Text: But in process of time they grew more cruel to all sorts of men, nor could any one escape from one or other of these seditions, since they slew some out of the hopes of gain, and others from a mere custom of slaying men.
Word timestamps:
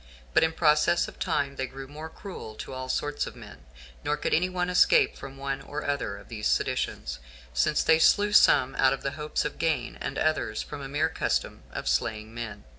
But 0.33 0.43
in 0.43 0.53
process 0.53 1.07
of 1.07 1.19
time 1.19 1.57
they 1.57 1.67
grew 1.67 1.87
more 1.87 2.09
cruel 2.09 2.55
to 2.55 2.73
all 2.73 2.89
sorts 2.89 3.27
of 3.27 3.35
men, 3.35 3.65
nor 4.03 4.17
could 4.17 4.33
any 4.33 4.49
one 4.49 4.67
escape 4.67 5.15
from 5.15 5.37
one 5.37 5.61
or 5.61 5.85
other 5.85 6.17
of 6.17 6.27
these 6.27 6.47
seditions, 6.47 7.19
since 7.53 7.83
they 7.83 7.99
slew 7.99 8.33
some 8.33 8.73
out 8.77 8.93
of 8.93 9.03
the 9.03 9.11
hopes 9.11 9.45
of 9.45 9.59
gain, 9.59 9.97
and 10.01 10.17
others 10.17 10.63
from 10.63 10.81
a 10.81 10.89
mere 10.89 11.09
custom 11.09 11.61
of 11.71 11.87
slaying 11.87 12.33
men. 12.33 12.63